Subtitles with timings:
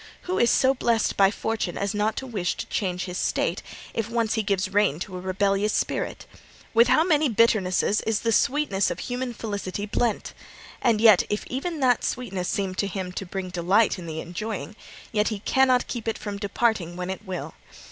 [0.23, 3.61] Who is so blest by Fortune as not to wish to change his state,
[3.93, 6.25] if once he gives rein to a rebellious spirit?
[6.73, 10.33] With how many bitternesses is the sweetness of human felicity blent!
[10.81, 11.27] And even
[11.75, 14.75] if that sweetness seem to him to bring delight in the enjoying,
[15.11, 17.53] yet he cannot keep it from departing when it will.